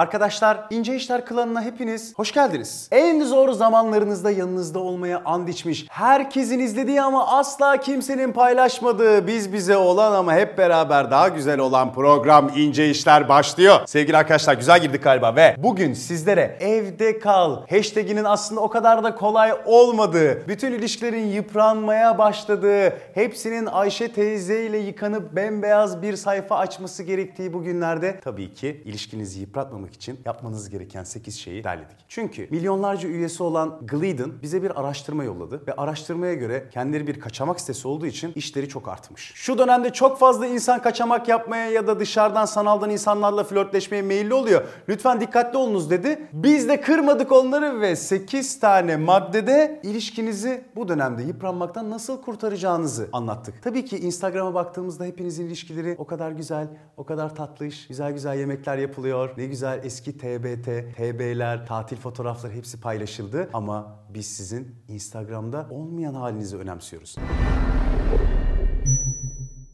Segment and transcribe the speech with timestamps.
[0.00, 2.88] Arkadaşlar İnce İşler klanına hepiniz hoş geldiniz.
[2.92, 9.76] En zor zamanlarınızda yanınızda olmaya and içmiş, herkesin izlediği ama asla kimsenin paylaşmadığı biz bize
[9.76, 13.80] olan ama hep beraber daha güzel olan program İnce İşler başlıyor.
[13.86, 19.14] Sevgili arkadaşlar güzel girdik galiba ve bugün sizlere evde kal hashtaginin aslında o kadar da
[19.14, 27.02] kolay olmadığı, bütün ilişkilerin yıpranmaya başladığı, hepsinin Ayşe teyze ile yıkanıp bembeyaz bir sayfa açması
[27.02, 31.96] gerektiği bu günlerde tabii ki ilişkinizi yıpratmamak için yapmanız gereken 8 şeyi derledik.
[32.08, 37.60] Çünkü milyonlarca üyesi olan Glidden bize bir araştırma yolladı ve araştırmaya göre kendileri bir kaçamak
[37.60, 39.32] sitesi olduğu için işleri çok artmış.
[39.34, 44.62] Şu dönemde çok fazla insan kaçamak yapmaya ya da dışarıdan sanaldan insanlarla flörtleşmeye meyilli oluyor.
[44.88, 46.28] Lütfen dikkatli olunuz dedi.
[46.32, 53.62] Biz de kırmadık onları ve 8 tane maddede ilişkinizi bu dönemde yıpranmaktan nasıl kurtaracağınızı anlattık.
[53.62, 58.78] Tabii ki Instagram'a baktığımızda hepinizin ilişkileri o kadar güzel, o kadar tatlış, güzel güzel yemekler
[58.78, 59.30] yapılıyor.
[59.36, 63.50] Ne güzel eski TBT, TB'ler, tatil fotoğrafları hepsi paylaşıldı.
[63.52, 67.16] Ama biz sizin Instagram'da olmayan halinizi önemsiyoruz.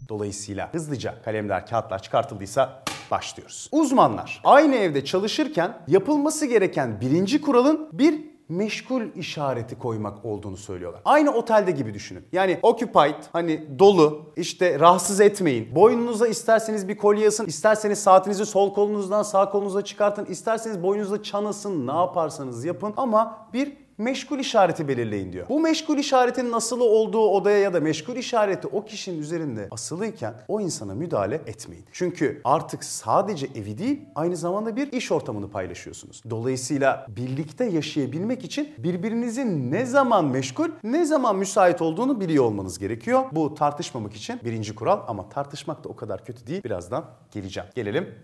[0.08, 3.69] Dolayısıyla hızlıca kalemler, kağıtlar çıkartıldıysa başlıyoruz.
[3.72, 11.00] Uzmanlar aynı evde çalışırken yapılması gereken birinci kuralın bir meşgul işareti koymak olduğunu söylüyorlar.
[11.05, 12.25] Aynı otelde gibi düşünün.
[12.33, 15.75] Yani occupied hani dolu işte rahatsız etmeyin.
[15.75, 21.44] Boynunuza isterseniz bir kolye asın, isterseniz saatinizi sol kolunuzdan sağ kolunuza çıkartın, isterseniz boynunuza çan
[21.44, 25.48] asın, ne yaparsanız yapın ama bir meşgul işareti belirleyin diyor.
[25.48, 30.61] Bu meşgul işaretin nasıl olduğu odaya ya da meşgul işareti o kişinin üzerinde asılıyken o
[30.61, 31.84] insana müdahale etmeyin.
[31.92, 36.22] Çünkü artık sadece evi değil aynı zamanda bir iş ortamını paylaşıyorsunuz.
[36.30, 43.25] Dolayısıyla birlikte yaşayabilmek için birbirinizin ne zaman meşgul ne zaman müsait olduğunu biliyor olmanız gerekiyor.
[43.33, 46.64] Bu tartışmamak için birinci kural ama tartışmak da o kadar kötü değil.
[46.64, 47.69] Birazdan geleceğim.
[47.75, 48.14] Gelelim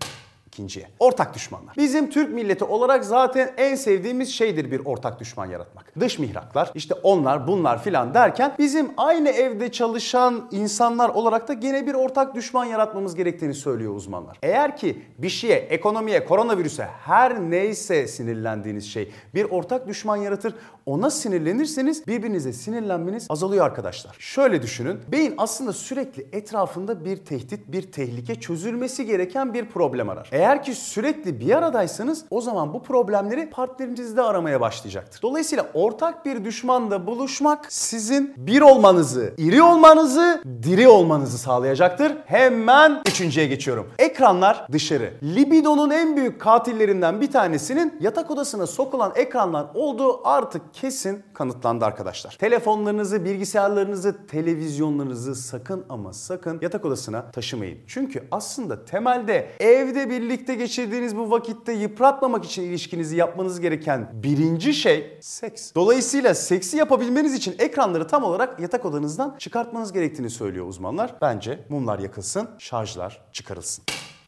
[0.53, 0.87] ikinciye.
[0.99, 1.75] Ortak düşmanlar.
[1.77, 5.99] Bizim Türk milleti olarak zaten en sevdiğimiz şeydir bir ortak düşman yaratmak.
[5.99, 11.87] Dış mihraklar, işte onlar bunlar filan derken bizim aynı evde çalışan insanlar olarak da gene
[11.87, 14.37] bir ortak düşman yaratmamız gerektiğini söylüyor uzmanlar.
[14.43, 20.55] Eğer ki bir şeye, ekonomiye, koronavirüse her neyse sinirlendiğiniz şey bir ortak düşman yaratır,
[20.85, 24.15] ona sinirlenirseniz birbirinize sinirlenmeniz azalıyor arkadaşlar.
[24.19, 30.29] Şöyle düşünün, beyin aslında sürekli etrafında bir tehdit, bir tehlike çözülmesi gereken bir problem arar.
[30.31, 35.21] Eğer ki sürekli bir aradaysanız o zaman bu problemleri partnerinizde aramaya başlayacaktır.
[35.21, 42.17] Dolayısıyla ortak bir düşmanla buluşmak sizin bir olmanızı, iri olmanızı, diri olmanızı sağlayacaktır.
[42.25, 43.89] Hemen üçüncüye geçiyorum.
[43.99, 45.13] Ekranlar dışarı.
[45.23, 52.35] Libidonun en büyük katillerinden bir tanesinin yatak odasına sokulan ekranlar olduğu artık kesin kanıtlandı arkadaşlar.
[52.39, 57.77] Telefonlarınızı, bilgisayarlarınızı, televizyonlarınızı sakın ama sakın yatak odasına taşımayın.
[57.87, 65.17] Çünkü aslında temelde evde birlikte geçirdiğiniz bu vakitte yıpratmamak için ilişkinizi yapmanız gereken birinci şey
[65.21, 65.75] seks.
[65.75, 71.15] Dolayısıyla seksi yapabilmeniz için ekranları tam olarak yatak odanızdan çıkartmanız gerektiğini söylüyor uzmanlar.
[71.21, 73.83] Bence mumlar yakılsın, şarjlar çıkarılsın.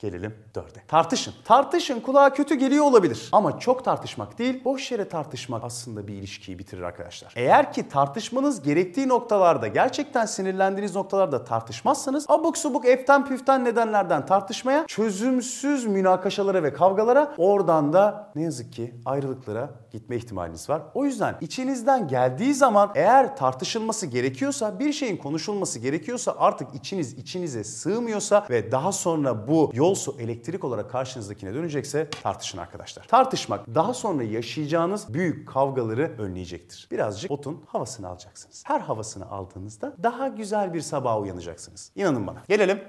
[0.06, 0.80] Gelelim dörde.
[0.88, 1.34] Tartışın.
[1.46, 3.30] Tartışın kulağa kötü geliyor olabilir.
[3.32, 7.34] Ama çok tartışmak değil, boş yere tartışmak aslında bir ilişkiyi bitirir arkadaşlar.
[7.36, 14.88] Eğer ki tartışmanız gerektiği noktalarda, gerçekten sinirlendiğiniz noktalarda tartışmazsanız abuk subuk eften püften nedenlerden tartışmaya,
[14.88, 20.82] çözümsüz münakaşalara ve kavgalara oradan da ne yazık ki ayrılıklara gitme ihtimaliniz var.
[20.94, 27.64] O yüzden içinizden geldiği zaman eğer tartışılması gerekiyorsa, bir şeyin konuşulması gerekiyorsa artık içiniz içinize
[27.64, 33.08] sığmıyorsa ve daha sonra bu yol su elektrik olarak karşınızdakine dönecekse tartışın arkadaşlar.
[33.08, 36.88] Tartışmak daha sonra yaşayacağınız büyük kavgaları önleyecektir.
[36.92, 38.64] Birazcık otun havasını alacaksınız.
[38.66, 41.92] Her havasını aldığınızda daha güzel bir sabaha uyanacaksınız.
[41.96, 42.44] İnanın bana.
[42.48, 42.80] Gelelim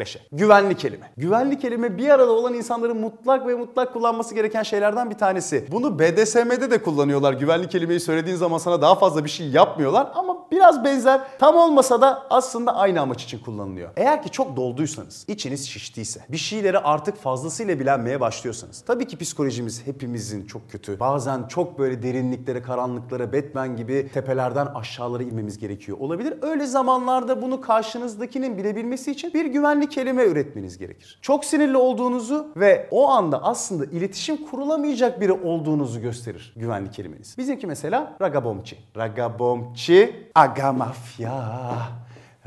[0.00, 0.20] 5'e.
[0.32, 1.12] Güvenli kelime.
[1.16, 5.66] Güvenli kelime bir arada olan insanların mutlak ve mutlak kullanması gereken şeylerden bir tanesi.
[5.72, 7.32] Bunu BDSM'de de kullanıyorlar.
[7.32, 11.20] Güvenli kelimeyi söylediğin zaman sana daha fazla bir şey yapmıyorlar ama biraz benzer.
[11.38, 13.90] Tam olmasa da aslında aynı amaç için kullanılıyor.
[13.96, 18.80] Eğer ki çok dolduysanız, içiniz şiştiyse, bir şeyleri artık fazlasıyla bilenmeye başlıyorsanız.
[18.80, 21.00] Tabii ki psikolojimiz hepimizin çok kötü.
[21.00, 26.34] Bazen çok böyle derinliklere, karanlıklara, Batman gibi tepelerden aşağılara inmemiz gerekiyor olabilir.
[26.42, 31.18] Öyle zamanlarda bunu karşınızdakinin bilebilmesi için bir güvenli kelime üretmeniz gerekir.
[31.22, 37.38] Çok sinirli olduğunuzu ve o anda aslında iletişim kurulamayacak biri olduğunuzu gösterir güvenli kelimeniz.
[37.38, 38.78] Bizimki mesela ragabomçi.
[38.96, 41.32] Ragabomçi, aga mafya,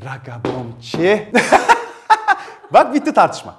[0.06, 1.32] ragabomçi.
[2.74, 3.56] Bak bitti tartışma.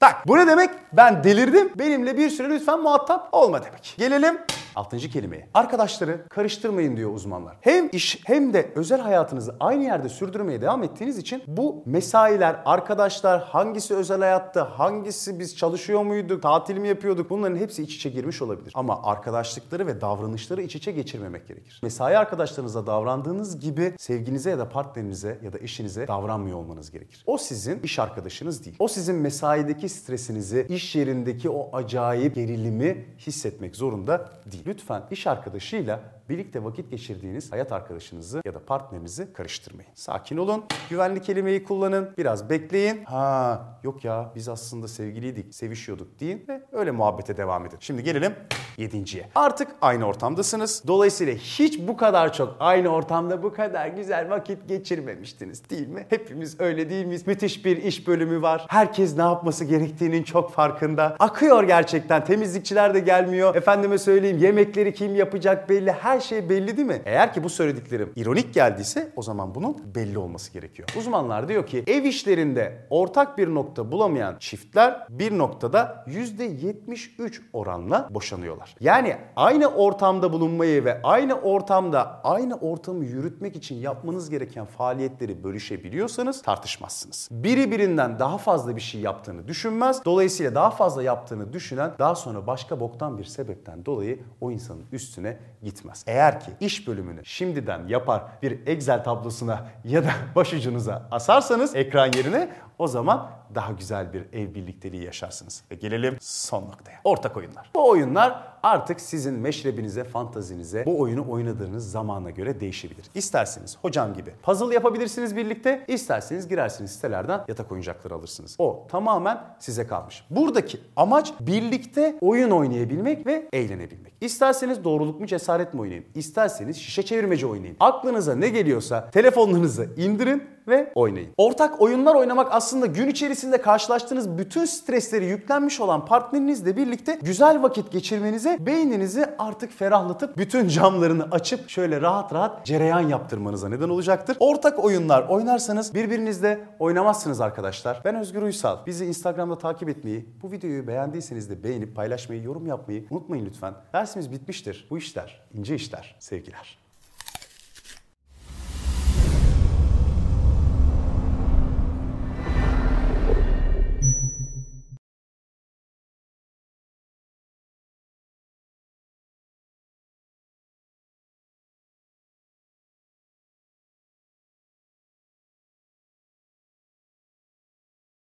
[0.00, 0.28] Tak.
[0.28, 0.70] Bu ne demek?
[0.92, 1.72] Ben delirdim.
[1.78, 3.94] Benimle bir süre lütfen muhatap olma demek.
[3.98, 4.40] Gelelim
[4.76, 5.48] Altıncı kelimeye.
[5.54, 7.56] Arkadaşları karıştırmayın diyor uzmanlar.
[7.60, 13.42] Hem iş hem de özel hayatınızı aynı yerde sürdürmeye devam ettiğiniz için bu mesailer, arkadaşlar
[13.42, 18.42] hangisi özel hayatta, hangisi biz çalışıyor muyduk, tatil mi yapıyorduk bunların hepsi iç içe girmiş
[18.42, 18.72] olabilir.
[18.76, 21.80] Ama arkadaşlıkları ve davranışları iç içe geçirmemek gerekir.
[21.82, 27.24] Mesai arkadaşlarınıza davrandığınız gibi sevginize ya da partnerinize ya da eşinize davranmıyor olmanız gerekir.
[27.26, 28.76] O sizin iş arkadaşınız değil.
[28.78, 34.61] O sizin mesaideki stresinizi, iş yerindeki o acayip gerilimi hissetmek zorunda değil.
[34.66, 36.00] Lütfen iş arkadaşıyla
[36.32, 39.90] birlikte vakit geçirdiğiniz hayat arkadaşınızı ya da partnerinizi karıştırmayın.
[39.94, 43.04] Sakin olun, güvenli kelimeyi kullanın, biraz bekleyin.
[43.04, 47.76] Ha yok ya biz aslında sevgiliydik, sevişiyorduk deyin ve öyle muhabbete devam edin.
[47.80, 48.34] Şimdi gelelim
[48.76, 49.28] yedinciye.
[49.34, 50.82] Artık aynı ortamdasınız.
[50.86, 56.06] Dolayısıyla hiç bu kadar çok aynı ortamda bu kadar güzel vakit geçirmemiştiniz değil mi?
[56.10, 57.26] Hepimiz öyle değil miyiz?
[57.26, 58.66] Müthiş bir iş bölümü var.
[58.68, 61.16] Herkes ne yapması gerektiğinin çok farkında.
[61.18, 62.24] Akıyor gerçekten.
[62.24, 63.54] Temizlikçiler de gelmiyor.
[63.54, 65.92] Efendime söyleyeyim yemekleri kim yapacak belli.
[65.92, 67.02] Her şey belli değil mi?
[67.04, 70.88] Eğer ki bu söylediklerim ironik geldiyse o zaman bunun belli olması gerekiyor.
[70.98, 78.74] Uzmanlar diyor ki ev işlerinde ortak bir nokta bulamayan çiftler bir noktada %73 oranla boşanıyorlar.
[78.80, 86.42] Yani aynı ortamda bulunmayı ve aynı ortamda aynı ortamı yürütmek için yapmanız gereken faaliyetleri bölüşebiliyorsanız
[86.42, 87.28] tartışmazsınız.
[87.30, 90.04] Biri birinden daha fazla bir şey yaptığını düşünmez.
[90.04, 95.38] Dolayısıyla daha fazla yaptığını düşünen daha sonra başka boktan bir sebepten dolayı o insanın üstüne
[95.62, 96.01] gitmez.
[96.06, 102.52] Eğer ki iş bölümünü şimdiden yapar bir Excel tablosuna ya da başucunuza asarsanız ekran yerine
[102.78, 105.64] o zaman daha güzel bir ev birlikteliği yaşarsınız.
[105.70, 107.00] Ve gelelim son noktaya.
[107.04, 107.70] Ortak oyunlar.
[107.74, 113.04] Bu oyunlar artık sizin meşrebinize, fantazinize, bu oyunu oynadığınız zamana göre değişebilir.
[113.14, 118.56] İsterseniz hocam gibi puzzle yapabilirsiniz birlikte, isterseniz girersiniz sitelerden yatak oyuncakları alırsınız.
[118.58, 120.24] O tamamen size kalmış.
[120.30, 124.12] Buradaki amaç birlikte oyun oynayabilmek ve eğlenebilmek.
[124.20, 127.76] İsterseniz doğruluk mu cesaret mi oynayın, isterseniz şişe çevirmece oynayın.
[127.80, 131.30] Aklınıza ne geliyorsa telefonlarınızı indirin ve oynayın.
[131.36, 137.92] Ortak oyunlar oynamak aslında gün içerisinde karşılaştığınız bütün stresleri yüklenmiş olan partnerinizle birlikte güzel vakit
[137.92, 144.36] geçirmenize, beyninizi artık ferahlatıp bütün camlarını açıp şöyle rahat rahat cereyan yaptırmanıza neden olacaktır.
[144.40, 148.00] Ortak oyunlar oynarsanız birbirinizle oynamazsınız arkadaşlar.
[148.04, 148.86] Ben Özgür Uysal.
[148.86, 153.74] Bizi Instagram'da takip etmeyi, bu videoyu beğendiyseniz de beğenip paylaşmayı, yorum yapmayı unutmayın lütfen.
[153.92, 154.86] Dersimiz bitmiştir.
[154.90, 156.16] Bu işler, ince işler.
[156.18, 156.81] Sevgiler.